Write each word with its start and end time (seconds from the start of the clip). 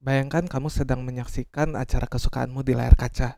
Bayangkan 0.00 0.48
kamu 0.48 0.72
sedang 0.72 1.04
menyaksikan 1.04 1.76
acara 1.76 2.08
kesukaanmu 2.08 2.64
di 2.64 2.72
layar 2.72 2.96
kaca. 2.96 3.36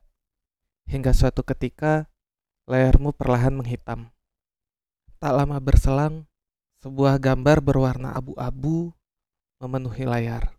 Hingga 0.87 1.11
suatu 1.11 1.43
ketika, 1.43 2.07
layarmu 2.71 3.11
perlahan 3.11 3.51
menghitam. 3.51 4.15
Tak 5.19 5.43
lama 5.43 5.59
berselang, 5.59 6.31
sebuah 6.87 7.19
gambar 7.19 7.67
berwarna 7.67 8.15
abu-abu 8.15 8.95
memenuhi 9.59 10.07
layar. 10.07 10.55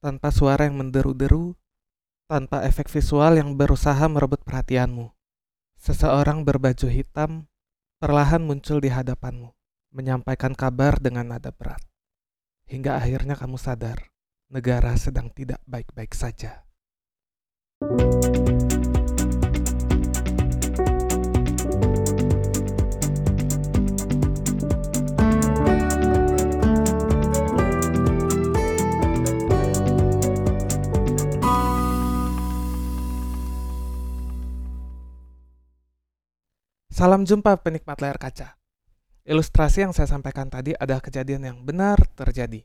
Tanpa 0.00 0.32
suara 0.32 0.64
yang 0.64 0.80
menderu-deru, 0.80 1.52
tanpa 2.24 2.64
efek 2.64 2.88
visual 2.88 3.36
yang 3.36 3.52
berusaha 3.52 4.08
merebut 4.08 4.40
perhatianmu. 4.48 5.12
Seseorang 5.76 6.48
berbaju 6.48 6.88
hitam 6.88 7.44
perlahan 8.00 8.40
muncul 8.40 8.80
di 8.80 8.88
hadapanmu, 8.88 9.52
menyampaikan 9.92 10.56
kabar 10.56 10.96
dengan 10.96 11.36
nada 11.36 11.52
berat. 11.52 11.84
Hingga 12.64 12.96
akhirnya 12.96 13.36
kamu 13.36 13.60
sadar 13.60 14.08
negara 14.48 14.96
sedang 14.96 15.28
tidak 15.28 15.60
baik-baik 15.68 16.16
saja. 16.16 16.64
Salam 36.88 37.22
jumpa 37.22 37.62
penikmat 37.62 38.02
layar 38.02 38.18
kaca. 38.18 38.58
Ilustrasi 39.28 39.86
yang 39.86 39.92
saya 39.94 40.08
sampaikan 40.08 40.48
tadi 40.50 40.74
adalah 40.74 41.04
kejadian 41.04 41.46
yang 41.46 41.58
benar 41.62 42.00
terjadi 42.16 42.64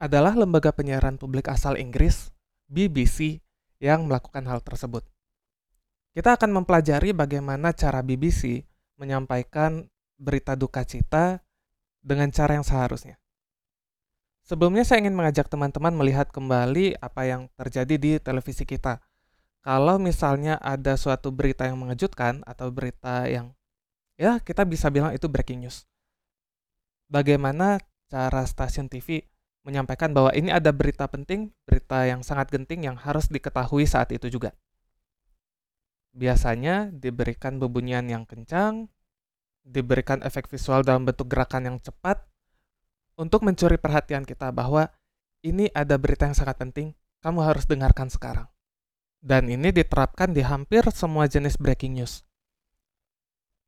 adalah 0.00 0.32
lembaga 0.32 0.72
penyiaran 0.72 1.20
publik 1.20 1.52
asal 1.52 1.76
Inggris, 1.76 2.32
BBC, 2.72 3.44
yang 3.78 4.08
melakukan 4.08 4.48
hal 4.48 4.64
tersebut. 4.64 5.04
Kita 6.16 6.34
akan 6.34 6.56
mempelajari 6.56 7.12
bagaimana 7.12 7.76
cara 7.76 8.00
BBC 8.00 8.64
menyampaikan 8.96 9.86
berita 10.16 10.56
duka 10.56 10.82
cita 10.82 11.44
dengan 12.00 12.32
cara 12.32 12.56
yang 12.56 12.64
seharusnya. 12.64 13.20
Sebelumnya 14.44 14.82
saya 14.82 15.04
ingin 15.04 15.14
mengajak 15.14 15.46
teman-teman 15.46 15.94
melihat 15.94 16.26
kembali 16.32 16.98
apa 16.98 17.22
yang 17.28 17.46
terjadi 17.54 17.94
di 18.00 18.12
televisi 18.18 18.66
kita. 18.66 18.98
Kalau 19.60 20.00
misalnya 20.00 20.56
ada 20.58 20.96
suatu 20.96 21.30
berita 21.30 21.68
yang 21.68 21.78
mengejutkan 21.78 22.42
atau 22.48 22.72
berita 22.72 23.28
yang 23.28 23.52
ya 24.18 24.40
kita 24.42 24.64
bisa 24.66 24.88
bilang 24.90 25.14
itu 25.14 25.28
breaking 25.30 25.62
news. 25.62 25.86
Bagaimana 27.06 27.78
cara 28.10 28.42
stasiun 28.42 28.90
TV 28.90 29.29
menyampaikan 29.62 30.16
bahwa 30.16 30.32
ini 30.32 30.48
ada 30.48 30.72
berita 30.72 31.04
penting, 31.04 31.52
berita 31.68 32.08
yang 32.08 32.24
sangat 32.24 32.48
genting 32.48 32.88
yang 32.88 32.96
harus 32.96 33.28
diketahui 33.28 33.84
saat 33.84 34.08
itu 34.12 34.32
juga. 34.32 34.56
Biasanya 36.16 36.90
diberikan 36.90 37.60
bebunyian 37.60 38.08
yang 38.08 38.24
kencang, 38.24 38.88
diberikan 39.62 40.24
efek 40.24 40.48
visual 40.48 40.82
dalam 40.82 41.04
bentuk 41.04 41.28
gerakan 41.28 41.68
yang 41.70 41.76
cepat 41.78 42.24
untuk 43.20 43.44
mencuri 43.44 43.76
perhatian 43.76 44.24
kita 44.24 44.48
bahwa 44.50 44.88
ini 45.44 45.68
ada 45.76 46.00
berita 46.00 46.24
yang 46.24 46.36
sangat 46.36 46.56
penting, 46.56 46.96
kamu 47.20 47.44
harus 47.44 47.68
dengarkan 47.68 48.08
sekarang. 48.08 48.48
Dan 49.20 49.52
ini 49.52 49.68
diterapkan 49.68 50.32
di 50.32 50.40
hampir 50.40 50.88
semua 50.88 51.28
jenis 51.28 51.60
breaking 51.60 52.00
news. 52.00 52.24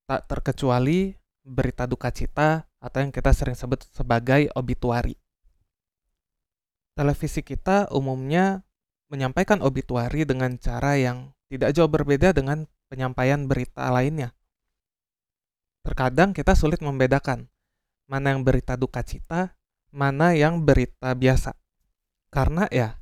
Tak 0.08 0.24
terkecuali 0.24 1.12
berita 1.44 1.84
duka 1.84 2.08
cita 2.08 2.64
atau 2.80 2.98
yang 3.04 3.12
kita 3.12 3.30
sering 3.36 3.54
sebut 3.54 3.84
sebagai 3.92 4.48
obituari 4.56 5.21
televisi 6.92 7.40
kita 7.40 7.88
umumnya 7.92 8.64
menyampaikan 9.12 9.60
obituari 9.60 10.24
dengan 10.24 10.56
cara 10.56 10.96
yang 10.96 11.32
tidak 11.52 11.76
jauh 11.76 11.88
berbeda 11.88 12.32
dengan 12.32 12.64
penyampaian 12.88 13.44
berita 13.44 13.92
lainnya. 13.92 14.32
Terkadang 15.84 16.32
kita 16.32 16.56
sulit 16.56 16.80
membedakan 16.80 17.48
mana 18.08 18.32
yang 18.32 18.44
berita 18.44 18.76
duka 18.76 19.04
cita, 19.04 19.52
mana 19.92 20.32
yang 20.32 20.64
berita 20.64 21.12
biasa. 21.12 21.52
Karena 22.32 22.64
ya, 22.72 22.96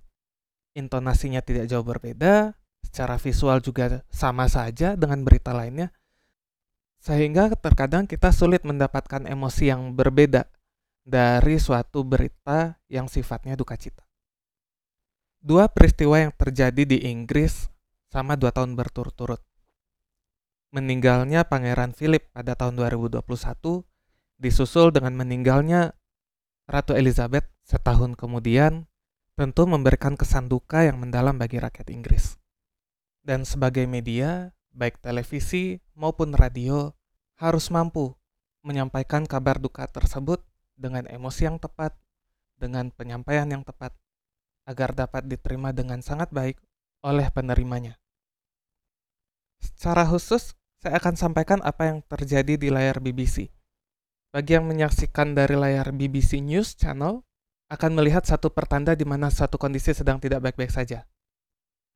intonasinya 0.75 1.43
tidak 1.43 1.71
jauh 1.71 1.87
berbeda, 1.87 2.59
secara 2.83 3.19
visual 3.23 3.63
juga 3.63 4.03
sama 4.11 4.51
saja 4.51 4.99
dengan 4.99 5.23
berita 5.23 5.55
lainnya, 5.55 5.95
sehingga 6.99 7.55
terkadang 7.55 8.11
kita 8.11 8.35
sulit 8.35 8.67
mendapatkan 8.67 9.27
emosi 9.31 9.71
yang 9.71 9.95
berbeda 9.95 10.51
dari 11.05 11.57
suatu 11.57 12.05
berita 12.05 12.77
yang 12.87 13.09
sifatnya 13.09 13.57
duka 13.57 13.75
cita. 13.75 14.05
Dua 15.41 15.73
peristiwa 15.73 16.21
yang 16.21 16.33
terjadi 16.37 16.85
di 16.85 17.09
Inggris 17.09 17.73
sama 18.13 18.37
dua 18.37 18.53
tahun 18.53 18.77
berturut-turut. 18.77 19.41
Meninggalnya 20.71 21.49
Pangeran 21.49 21.97
Philip 21.97 22.29
pada 22.31 22.55
tahun 22.55 22.77
2021 22.79 23.25
disusul 24.39 24.93
dengan 24.93 25.17
meninggalnya 25.17 25.97
Ratu 26.71 26.95
Elizabeth 26.95 27.51
setahun 27.67 28.15
kemudian 28.15 28.87
tentu 29.35 29.67
memberikan 29.67 30.15
kesan 30.15 30.47
duka 30.47 30.85
yang 30.87 31.01
mendalam 31.01 31.35
bagi 31.35 31.59
rakyat 31.59 31.89
Inggris. 31.91 32.39
Dan 33.25 33.43
sebagai 33.49 33.89
media, 33.89 34.53
baik 34.71 35.01
televisi 35.03 35.81
maupun 35.97 36.37
radio, 36.37 36.93
harus 37.41 37.73
mampu 37.73 38.13
menyampaikan 38.61 39.25
kabar 39.25 39.57
duka 39.57 39.89
tersebut 39.89 40.45
dengan 40.81 41.05
emosi 41.05 41.45
yang 41.45 41.61
tepat, 41.61 41.93
dengan 42.57 42.89
penyampaian 42.89 43.45
yang 43.45 43.61
tepat, 43.61 43.93
agar 44.65 44.97
dapat 44.97 45.29
diterima 45.29 45.77
dengan 45.77 46.01
sangat 46.01 46.33
baik 46.33 46.57
oleh 47.05 47.29
penerimanya. 47.29 48.01
Secara 49.61 50.09
khusus, 50.09 50.57
saya 50.81 50.97
akan 50.97 51.15
sampaikan 51.21 51.61
apa 51.61 51.93
yang 51.93 52.01
terjadi 52.09 52.57
di 52.57 52.73
layar 52.73 53.05
BBC. 53.05 53.53
Bagi 54.33 54.57
yang 54.57 54.65
menyaksikan 54.65 55.37
dari 55.37 55.53
layar 55.53 55.93
BBC 55.93 56.41
News 56.41 56.73
Channel, 56.81 57.21
akan 57.71 57.91
melihat 57.95 58.25
satu 58.25 58.51
pertanda 58.51 58.97
di 58.97 59.05
mana 59.05 59.31
suatu 59.31 59.61
kondisi 59.61 59.95
sedang 59.95 60.19
tidak 60.19 60.43
baik-baik 60.43 60.73
saja, 60.75 61.07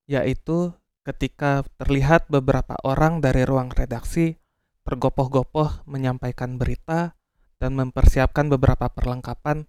yaitu 0.06 0.70
ketika 1.02 1.66
terlihat 1.80 2.30
beberapa 2.30 2.78
orang 2.86 3.18
dari 3.18 3.42
ruang 3.42 3.74
redaksi 3.74 4.38
tergopoh-gopoh 4.86 5.82
menyampaikan 5.88 6.60
berita 6.60 7.18
dan 7.58 7.74
mempersiapkan 7.78 8.50
beberapa 8.50 8.90
perlengkapan 8.90 9.66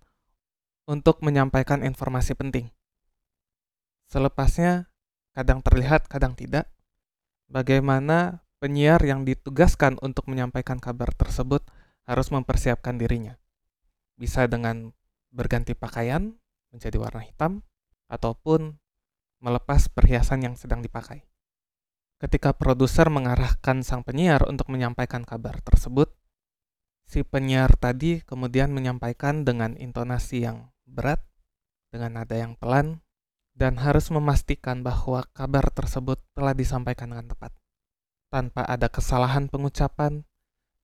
untuk 0.86 1.22
menyampaikan 1.26 1.82
informasi 1.82 2.38
penting. 2.38 2.70
Selepasnya, 4.06 4.94
kadang 5.34 5.66
terlihat, 5.66 6.06
kadang 6.06 6.38
tidak, 6.38 6.70
bagaimana 7.50 8.46
penyiar 8.62 9.02
yang 9.02 9.26
ditugaskan 9.26 9.98
untuk 10.02 10.30
menyampaikan 10.30 10.78
kabar 10.78 11.10
tersebut 11.14 11.66
harus 12.06 12.30
mempersiapkan 12.30 13.02
dirinya. 13.02 13.38
Bisa 14.16 14.46
dengan 14.46 14.94
berganti 15.34 15.74
pakaian 15.74 16.38
menjadi 16.70 17.00
warna 17.02 17.24
hitam, 17.24 17.66
ataupun 18.12 18.78
melepas 19.42 19.90
perhiasan 19.90 20.46
yang 20.46 20.56
sedang 20.58 20.82
dipakai. 20.82 21.26
Ketika 22.22 22.56
produser 22.56 23.12
mengarahkan 23.12 23.84
sang 23.84 24.02
penyiar 24.02 24.48
untuk 24.48 24.72
menyampaikan 24.72 25.28
kabar 25.28 25.60
tersebut, 25.62 26.16
si 27.16 27.24
penyiar 27.24 27.80
tadi 27.80 28.20
kemudian 28.28 28.76
menyampaikan 28.76 29.48
dengan 29.48 29.80
intonasi 29.80 30.44
yang 30.44 30.68
berat, 30.84 31.24
dengan 31.88 32.20
nada 32.20 32.36
yang 32.36 32.60
pelan, 32.60 33.00
dan 33.56 33.80
harus 33.80 34.12
memastikan 34.12 34.84
bahwa 34.84 35.24
kabar 35.32 35.72
tersebut 35.72 36.20
telah 36.36 36.52
disampaikan 36.52 37.16
dengan 37.16 37.32
tepat. 37.32 37.56
Tanpa 38.28 38.68
ada 38.68 38.92
kesalahan 38.92 39.48
pengucapan, 39.48 40.28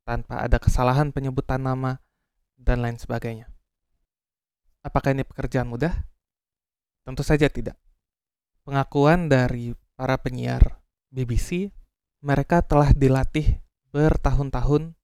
tanpa 0.08 0.40
ada 0.40 0.56
kesalahan 0.56 1.12
penyebutan 1.12 1.68
nama, 1.68 2.00
dan 2.56 2.80
lain 2.80 2.96
sebagainya. 2.96 3.52
Apakah 4.88 5.12
ini 5.12 5.28
pekerjaan 5.28 5.68
mudah? 5.68 5.92
Tentu 7.04 7.28
saja 7.28 7.52
tidak. 7.52 7.76
Pengakuan 8.64 9.28
dari 9.28 9.76
para 10.00 10.16
penyiar 10.16 10.80
BBC, 11.12 11.76
mereka 12.24 12.64
telah 12.64 12.96
dilatih 12.96 13.60
bertahun-tahun 13.92 14.96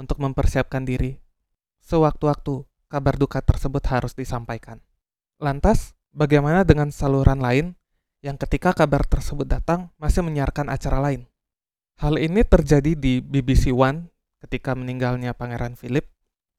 untuk 0.00 0.16
mempersiapkan 0.16 0.88
diri. 0.88 1.20
Sewaktu-waktu 1.84 2.64
kabar 2.88 3.20
duka 3.20 3.44
tersebut 3.44 3.84
harus 3.92 4.16
disampaikan. 4.16 4.80
Lantas, 5.36 5.92
bagaimana 6.16 6.64
dengan 6.64 6.88
saluran 6.88 7.44
lain 7.44 7.76
yang 8.24 8.40
ketika 8.40 8.72
kabar 8.72 9.04
tersebut 9.04 9.44
datang 9.44 9.92
masih 10.00 10.24
menyiarkan 10.24 10.72
acara 10.72 11.04
lain? 11.04 11.28
Hal 12.00 12.16
ini 12.16 12.40
terjadi 12.48 12.96
di 12.96 13.20
BBC 13.20 13.76
One 13.76 14.08
ketika 14.40 14.72
meninggalnya 14.72 15.36
Pangeran 15.36 15.76
Philip 15.76 16.08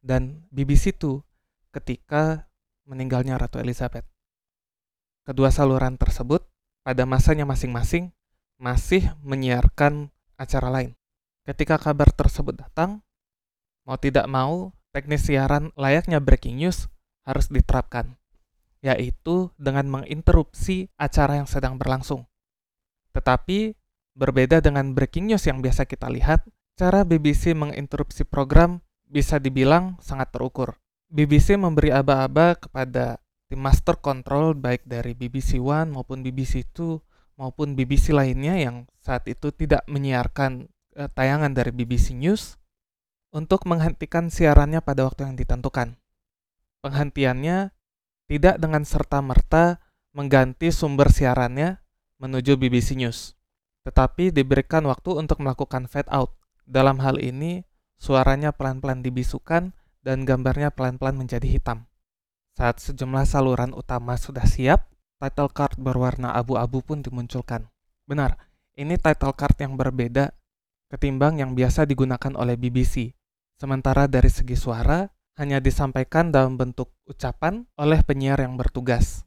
dan 0.05 0.45
BBC 0.53 0.93
Two 0.93 1.25
ketika 1.73 2.45
meninggalnya 2.85 3.41
Ratu 3.41 3.57
Elizabeth. 3.57 4.05
Kedua 5.25 5.49
saluran 5.49 5.97
tersebut 5.97 6.45
pada 6.85 7.05
masanya 7.09 7.45
masing-masing 7.45 8.13
masih 8.61 9.09
menyiarkan 9.25 10.13
acara 10.37 10.69
lain. 10.69 10.93
Ketika 11.41 11.81
kabar 11.81 12.13
tersebut 12.13 12.53
datang, 12.53 13.01
Mau 13.85 13.97
tidak 13.97 14.29
mau, 14.29 14.75
teknis 14.93 15.25
siaran 15.25 15.73
layaknya 15.73 16.21
breaking 16.21 16.61
news 16.61 16.87
harus 17.25 17.47
diterapkan. 17.49 18.17
yaitu 18.81 19.53
dengan 19.61 19.85
menginterupsi 19.85 20.89
acara 20.97 21.37
yang 21.37 21.45
sedang 21.45 21.77
berlangsung. 21.77 22.25
Tetapi, 23.13 23.77
berbeda 24.17 24.57
dengan 24.57 24.97
breaking 24.97 25.29
news 25.29 25.45
yang 25.45 25.61
biasa 25.61 25.85
kita 25.85 26.09
lihat, 26.09 26.41
cara 26.73 27.05
BBC 27.05 27.53
menginterupsi 27.53 28.25
program 28.25 28.81
bisa 29.05 29.37
dibilang 29.37 30.01
sangat 30.01 30.33
terukur. 30.33 30.81
BBC 31.13 31.59
memberi 31.59 31.93
aba-aba 31.93 32.57
kepada 32.57 33.21
tim 33.51 33.59
master 33.59 33.99
control 33.99 34.55
baik 34.55 34.87
dari 34.87 35.11
BBC 35.11 35.59
One 35.59 35.91
maupun 35.91 36.23
BBC 36.23 36.65
Two 36.71 37.03
maupun 37.35 37.75
BBC 37.75 38.15
lainnya 38.15 38.55
yang 38.55 38.87
saat 39.03 39.27
itu 39.27 39.51
tidak 39.51 39.83
menyiarkan 39.91 40.71
eh, 40.95 41.09
tayangan 41.11 41.51
dari 41.51 41.75
BBC 41.75 42.15
News 42.15 42.55
untuk 43.31 43.63
menghentikan 43.63 44.27
siarannya 44.27 44.83
pada 44.83 45.07
waktu 45.07 45.27
yang 45.27 45.35
ditentukan. 45.39 45.95
Penghentiannya 46.83 47.71
tidak 48.27 48.55
dengan 48.59 48.83
serta-merta 48.83 49.79
mengganti 50.11 50.71
sumber 50.71 51.07
siarannya 51.11 51.79
menuju 52.19 52.59
BBC 52.59 52.99
News, 52.99 53.33
tetapi 53.87 54.35
diberikan 54.35 54.83
waktu 54.85 55.15
untuk 55.15 55.39
melakukan 55.39 55.87
fade 55.87 56.11
out. 56.11 56.35
Dalam 56.67 56.99
hal 56.99 57.17
ini, 57.17 57.63
suaranya 57.97 58.51
pelan-pelan 58.51 59.01
dibisukan 59.01 59.73
dan 60.03 60.17
gambarnya 60.27 60.71
pelan-pelan 60.71 61.15
menjadi 61.15 61.47
hitam. 61.47 61.87
Saat 62.55 62.83
sejumlah 62.83 63.23
saluran 63.23 63.71
utama 63.71 64.19
sudah 64.19 64.43
siap, 64.43 64.91
title 65.21 65.51
card 65.53 65.79
berwarna 65.79 66.35
abu-abu 66.35 66.83
pun 66.83 66.99
dimunculkan. 66.99 67.71
Benar, 68.05 68.35
ini 68.75 68.99
title 68.99 69.33
card 69.37 69.55
yang 69.61 69.79
berbeda 69.79 70.35
ketimbang 70.91 71.39
yang 71.39 71.55
biasa 71.55 71.87
digunakan 71.87 72.35
oleh 72.35 72.59
BBC. 72.59 73.15
Sementara 73.61 74.09
dari 74.09 74.25
segi 74.25 74.57
suara, 74.57 75.05
hanya 75.37 75.61
disampaikan 75.61 76.33
dalam 76.33 76.57
bentuk 76.57 76.97
ucapan 77.05 77.69
oleh 77.77 78.01
penyiar 78.01 78.41
yang 78.41 78.57
bertugas, 78.57 79.21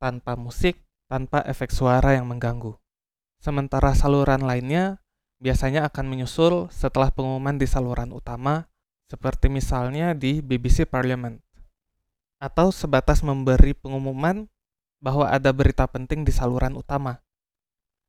tanpa 0.00 0.40
musik, 0.40 0.80
tanpa 1.04 1.44
efek 1.44 1.68
suara 1.68 2.16
yang 2.16 2.24
mengganggu. 2.32 2.80
Sementara 3.36 3.92
saluran 3.92 4.40
lainnya 4.40 5.04
biasanya 5.36 5.84
akan 5.84 6.08
menyusul 6.08 6.72
setelah 6.72 7.12
pengumuman 7.12 7.60
di 7.60 7.68
saluran 7.68 8.08
utama, 8.16 8.72
seperti 9.04 9.52
misalnya 9.52 10.16
di 10.16 10.40
BBC 10.40 10.88
Parliament, 10.88 11.44
atau 12.40 12.72
sebatas 12.72 13.20
memberi 13.20 13.76
pengumuman 13.76 14.48
bahwa 14.96 15.28
ada 15.28 15.52
berita 15.52 15.84
penting 15.84 16.24
di 16.24 16.32
saluran 16.32 16.72
utama. 16.72 17.20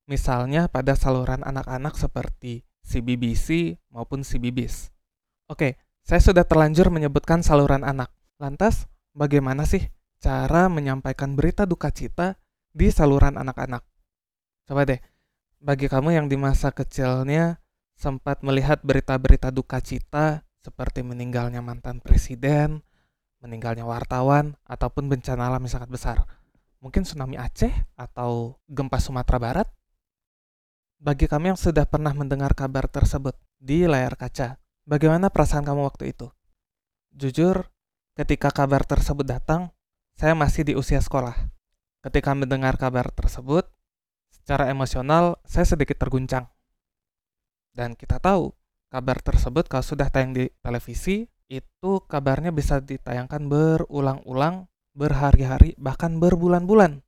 Misalnya 0.08 0.72
pada 0.72 0.96
saluran 0.96 1.44
anak-anak 1.44 2.00
seperti 2.00 2.64
CBBC 2.88 3.76
maupun 3.92 4.24
CBBS. 4.24 4.96
Oke, 5.50 5.82
saya 6.06 6.22
sudah 6.22 6.46
terlanjur 6.46 6.94
menyebutkan 6.94 7.42
saluran 7.42 7.82
anak. 7.82 8.14
Lantas, 8.38 8.86
bagaimana 9.18 9.66
sih 9.66 9.90
cara 10.22 10.70
menyampaikan 10.70 11.34
berita 11.34 11.66
duka 11.66 11.90
cita 11.90 12.38
di 12.70 12.94
saluran 12.94 13.34
anak-anak? 13.34 13.82
Coba 14.70 14.86
deh, 14.86 15.02
bagi 15.58 15.90
kamu 15.90 16.14
yang 16.14 16.30
di 16.30 16.38
masa 16.38 16.70
kecilnya 16.70 17.58
sempat 17.98 18.46
melihat 18.46 18.86
berita-berita 18.86 19.50
duka 19.50 19.82
cita 19.82 20.46
seperti 20.62 21.02
meninggalnya 21.02 21.66
mantan 21.66 21.98
presiden, 21.98 22.86
meninggalnya 23.42 23.90
wartawan, 23.90 24.54
ataupun 24.70 25.10
bencana 25.10 25.50
alam 25.50 25.66
yang 25.66 25.82
sangat 25.82 25.90
besar. 25.90 26.18
Mungkin 26.78 27.10
tsunami 27.10 27.42
Aceh 27.42 27.74
atau 27.98 28.54
gempa 28.70 29.02
Sumatera 29.02 29.42
Barat? 29.42 29.68
Bagi 31.02 31.26
kami 31.26 31.52
yang 31.52 31.60
sudah 31.60 31.90
pernah 31.90 32.14
mendengar 32.14 32.54
kabar 32.54 32.86
tersebut 32.86 33.34
di 33.58 33.90
layar 33.90 34.14
kaca, 34.14 34.62
Bagaimana 34.90 35.30
perasaan 35.30 35.62
kamu 35.62 35.86
waktu 35.86 36.18
itu? 36.18 36.34
Jujur, 37.14 37.70
ketika 38.18 38.50
kabar 38.50 38.82
tersebut 38.82 39.22
datang, 39.22 39.70
saya 40.18 40.34
masih 40.34 40.66
di 40.66 40.74
usia 40.74 40.98
sekolah. 40.98 41.38
Ketika 42.02 42.34
mendengar 42.34 42.74
kabar 42.74 43.14
tersebut, 43.14 43.70
secara 44.34 44.66
emosional 44.74 45.38
saya 45.46 45.70
sedikit 45.70 46.02
terguncang. 46.02 46.50
Dan 47.70 47.94
kita 47.94 48.18
tahu, 48.18 48.50
kabar 48.90 49.22
tersebut 49.22 49.70
kalau 49.70 49.86
sudah 49.86 50.10
tayang 50.10 50.34
di 50.34 50.50
televisi, 50.66 51.30
itu 51.54 51.92
kabarnya 52.10 52.50
bisa 52.50 52.82
ditayangkan 52.82 53.46
berulang-ulang, 53.46 54.66
berhari-hari, 54.98 55.78
bahkan 55.78 56.18
berbulan-bulan. 56.18 57.06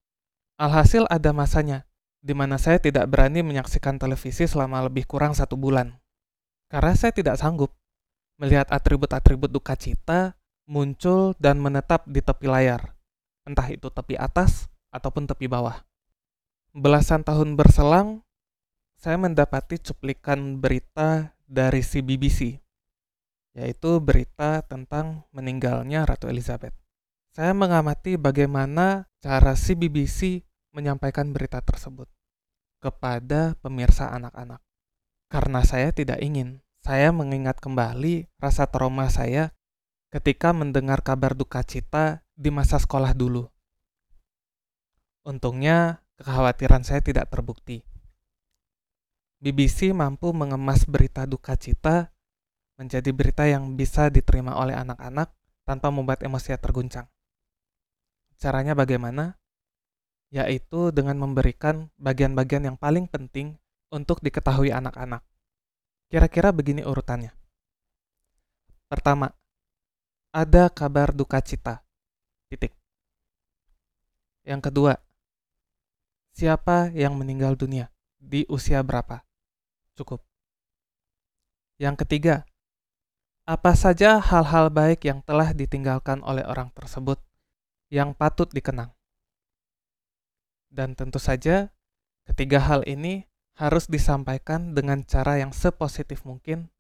Alhasil 0.62 1.10
ada 1.10 1.34
masanya, 1.34 1.90
di 2.22 2.38
mana 2.38 2.62
saya 2.62 2.78
tidak 2.78 3.10
berani 3.10 3.42
menyaksikan 3.42 3.98
televisi 3.98 4.46
selama 4.46 4.86
lebih 4.86 5.10
kurang 5.10 5.34
satu 5.34 5.58
bulan. 5.58 6.01
Karena 6.72 6.96
saya 6.96 7.12
tidak 7.12 7.36
sanggup 7.36 7.76
melihat 8.40 8.72
atribut-atribut 8.72 9.52
duka 9.52 9.76
cita 9.76 10.40
muncul 10.72 11.36
dan 11.36 11.60
menetap 11.60 12.08
di 12.08 12.24
tepi 12.24 12.48
layar, 12.48 12.96
entah 13.44 13.68
itu 13.68 13.92
tepi 13.92 14.16
atas 14.16 14.72
ataupun 14.88 15.28
tepi 15.28 15.52
bawah. 15.52 15.84
Belasan 16.72 17.28
tahun 17.28 17.60
berselang, 17.60 18.24
saya 18.96 19.20
mendapati 19.20 19.84
cuplikan 19.84 20.64
berita 20.64 21.36
dari 21.44 21.84
CBBC, 21.84 22.64
yaitu 23.52 24.00
berita 24.00 24.64
tentang 24.64 25.28
meninggalnya 25.36 26.08
Ratu 26.08 26.32
Elizabeth. 26.32 26.72
Saya 27.36 27.52
mengamati 27.52 28.16
bagaimana 28.16 29.12
cara 29.20 29.60
CBBC 29.60 30.48
menyampaikan 30.72 31.36
berita 31.36 31.60
tersebut 31.60 32.08
kepada 32.80 33.60
pemirsa 33.60 34.08
anak-anak 34.08 34.64
karena 35.32 35.64
saya 35.64 35.96
tidak 35.96 36.20
ingin. 36.20 36.60
Saya 36.84 37.16
mengingat 37.16 37.64
kembali 37.64 38.28
rasa 38.36 38.68
trauma 38.68 39.08
saya 39.08 39.56
ketika 40.12 40.52
mendengar 40.52 41.00
kabar 41.00 41.32
duka 41.32 41.64
cita 41.64 42.20
di 42.36 42.52
masa 42.52 42.76
sekolah 42.76 43.16
dulu. 43.16 43.48
Untungnya, 45.24 46.04
kekhawatiran 46.20 46.84
saya 46.84 47.00
tidak 47.00 47.32
terbukti. 47.32 47.80
BBC 49.40 49.96
mampu 49.96 50.36
mengemas 50.36 50.84
berita 50.84 51.24
duka 51.24 51.56
cita 51.56 52.12
menjadi 52.76 53.10
berita 53.14 53.48
yang 53.48 53.78
bisa 53.80 54.12
diterima 54.12 54.58
oleh 54.58 54.76
anak-anak 54.76 55.32
tanpa 55.64 55.94
membuat 55.94 56.26
emosi 56.26 56.58
terguncang. 56.60 57.08
Caranya 58.42 58.74
bagaimana? 58.74 59.38
Yaitu 60.34 60.90
dengan 60.90 61.22
memberikan 61.22 61.94
bagian-bagian 62.02 62.74
yang 62.74 62.78
paling 62.78 63.06
penting 63.06 63.62
untuk 63.92 64.24
diketahui 64.24 64.72
anak-anak. 64.72 65.22
Kira-kira 66.08 66.56
begini 66.56 66.82
urutannya. 66.84 67.36
Pertama, 68.88 69.32
ada 70.32 70.72
kabar 70.72 71.12
duka 71.12 71.40
cita. 71.44 71.84
Titik. 72.52 72.76
Yang 74.44 74.72
kedua, 74.72 74.94
siapa 76.36 76.92
yang 76.92 77.16
meninggal 77.16 77.56
dunia? 77.56 77.88
Di 78.20 78.44
usia 78.52 78.84
berapa? 78.84 79.24
Cukup. 79.96 80.24
Yang 81.80 82.04
ketiga, 82.04 82.36
apa 83.48 83.74
saja 83.74 84.20
hal-hal 84.20 84.68
baik 84.68 85.08
yang 85.08 85.24
telah 85.24 85.56
ditinggalkan 85.56 86.20
oleh 86.24 86.44
orang 86.44 86.72
tersebut 86.76 87.20
yang 87.88 88.12
patut 88.12 88.52
dikenang? 88.52 88.92
Dan 90.72 90.96
tentu 90.96 91.20
saja, 91.20 91.72
ketiga 92.28 92.60
hal 92.64 92.84
ini 92.88 93.31
harus 93.62 93.86
disampaikan 93.86 94.74
dengan 94.74 95.06
cara 95.06 95.38
yang 95.38 95.54
sepositif 95.54 96.26
mungkin, 96.26 96.74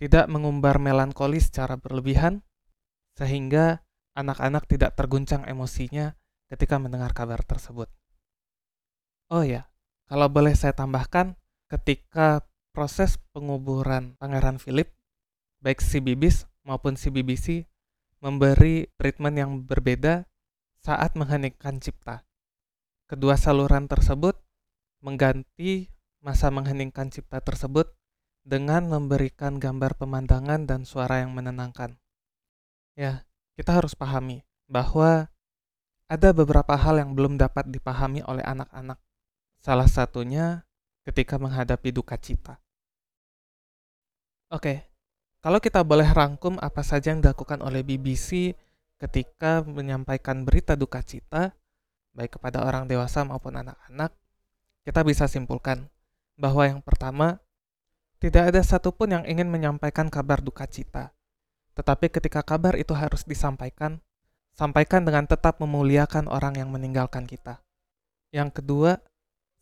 tidak 0.00 0.24
mengumbar 0.32 0.80
melankoli 0.80 1.36
secara 1.36 1.76
berlebihan, 1.76 2.40
sehingga 3.12 3.84
anak-anak 4.16 4.64
tidak 4.64 4.96
terguncang 4.96 5.44
emosinya 5.44 6.16
ketika 6.48 6.80
mendengar 6.80 7.12
kabar 7.12 7.44
tersebut. 7.44 7.92
Oh 9.28 9.44
ya, 9.44 9.68
kalau 10.08 10.32
boleh 10.32 10.56
saya 10.56 10.72
tambahkan, 10.72 11.36
ketika 11.68 12.40
proses 12.72 13.20
penguburan 13.36 14.16
Pangeran 14.16 14.56
Philip, 14.56 14.96
baik 15.60 15.84
si 15.84 16.00
Bibis 16.00 16.48
maupun 16.64 16.96
si 16.96 17.12
BBC 17.12 17.68
memberi 18.24 18.88
treatment 18.96 19.36
yang 19.36 19.52
berbeda 19.68 20.24
saat 20.80 21.12
mengheningkan 21.12 21.84
cipta. 21.84 22.24
Kedua 23.04 23.36
saluran 23.36 23.84
tersebut 23.84 24.40
mengganti 25.04 25.93
masa 26.24 26.48
mengheningkan 26.48 27.12
cipta 27.12 27.44
tersebut 27.44 27.92
dengan 28.48 28.88
memberikan 28.88 29.60
gambar 29.60 30.00
pemandangan 30.00 30.64
dan 30.64 30.88
suara 30.88 31.20
yang 31.20 31.36
menenangkan. 31.36 32.00
Ya, 32.96 33.28
kita 33.60 33.76
harus 33.76 33.92
pahami 33.92 34.40
bahwa 34.64 35.28
ada 36.08 36.28
beberapa 36.32 36.72
hal 36.80 36.96
yang 36.96 37.12
belum 37.12 37.36
dapat 37.36 37.68
dipahami 37.68 38.24
oleh 38.24 38.40
anak-anak. 38.40 38.96
Salah 39.60 39.88
satunya 39.88 40.64
ketika 41.04 41.36
menghadapi 41.36 41.92
duka 41.92 42.16
cita. 42.16 42.56
Oke, 44.48 44.88
kalau 45.44 45.60
kita 45.60 45.84
boleh 45.84 46.08
rangkum 46.08 46.56
apa 46.56 46.80
saja 46.80 47.12
yang 47.12 47.20
dilakukan 47.20 47.60
oleh 47.60 47.84
BBC 47.84 48.56
ketika 48.96 49.60
menyampaikan 49.60 50.48
berita 50.48 50.72
duka 50.72 51.04
cita, 51.04 51.52
baik 52.16 52.40
kepada 52.40 52.64
orang 52.64 52.88
dewasa 52.88 53.24
maupun 53.28 53.60
anak-anak, 53.60 54.16
kita 54.88 55.00
bisa 55.04 55.28
simpulkan 55.28 55.88
bahwa 56.34 56.66
yang 56.66 56.80
pertama, 56.82 57.42
tidak 58.18 58.54
ada 58.54 58.60
satupun 58.64 59.12
yang 59.20 59.24
ingin 59.28 59.46
menyampaikan 59.50 60.08
kabar 60.08 60.40
duka 60.40 60.64
cita. 60.64 61.12
Tetapi 61.74 62.08
ketika 62.08 62.40
kabar 62.40 62.78
itu 62.78 62.94
harus 62.94 63.26
disampaikan, 63.26 63.98
sampaikan 64.54 65.02
dengan 65.02 65.26
tetap 65.26 65.58
memuliakan 65.58 66.30
orang 66.30 66.54
yang 66.56 66.70
meninggalkan 66.70 67.26
kita. 67.26 67.60
Yang 68.30 68.62
kedua, 68.62 69.02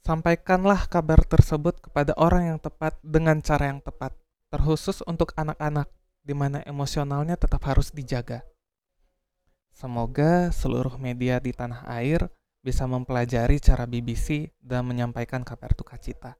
sampaikanlah 0.04 0.88
kabar 0.88 1.24
tersebut 1.24 1.80
kepada 1.80 2.12
orang 2.20 2.54
yang 2.54 2.58
tepat 2.60 2.96
dengan 3.00 3.40
cara 3.40 3.72
yang 3.72 3.80
tepat, 3.80 4.12
terkhusus 4.52 5.00
untuk 5.08 5.32
anak-anak, 5.36 5.88
di 6.22 6.36
mana 6.36 6.60
emosionalnya 6.68 7.34
tetap 7.40 7.64
harus 7.66 7.90
dijaga. 7.90 8.44
Semoga 9.72 10.52
seluruh 10.52 11.00
media 11.00 11.40
di 11.40 11.50
tanah 11.50 11.88
air 11.88 12.28
bisa 12.62 12.86
mempelajari 12.86 13.58
cara 13.58 13.88
BBC 13.88 14.54
dan 14.62 14.86
menyampaikan 14.86 15.42
kabar 15.42 15.72
duka 15.74 15.96
cita. 15.98 16.38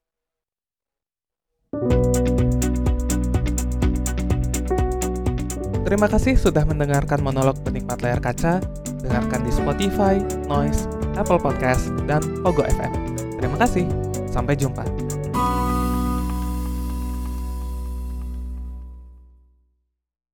Terima 5.93 6.09
kasih 6.09 6.41
sudah 6.41 6.65
mendengarkan 6.65 7.21
monolog 7.21 7.53
penikmat 7.69 8.01
layar 8.01 8.17
kaca. 8.17 8.65
Dengarkan 9.05 9.45
di 9.45 9.53
Spotify, 9.53 10.25
Noise, 10.49 10.89
Apple 11.21 11.37
Podcast, 11.37 11.93
dan 12.09 12.25
Pogo 12.41 12.65
FM. 12.65 13.13
Terima 13.37 13.61
kasih. 13.61 13.85
Sampai 14.25 14.57
jumpa. 14.57 15.02